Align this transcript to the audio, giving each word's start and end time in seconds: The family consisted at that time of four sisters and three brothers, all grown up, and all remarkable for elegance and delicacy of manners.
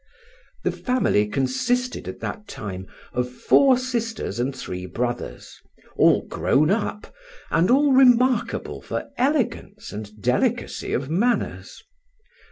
The 0.63 0.71
family 0.71 1.27
consisted 1.27 2.07
at 2.07 2.21
that 2.21 2.47
time 2.47 2.87
of 3.13 3.29
four 3.29 3.77
sisters 3.77 4.39
and 4.39 4.55
three 4.55 4.87
brothers, 4.87 5.61
all 5.95 6.23
grown 6.25 6.71
up, 6.71 7.13
and 7.51 7.69
all 7.69 7.93
remarkable 7.93 8.81
for 8.81 9.11
elegance 9.19 9.91
and 9.93 10.19
delicacy 10.19 10.93
of 10.93 11.11
manners. 11.11 11.83